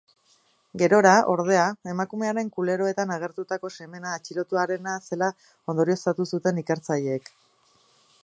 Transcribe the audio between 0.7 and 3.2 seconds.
Gerora, ordea, emakumearen kuleroetan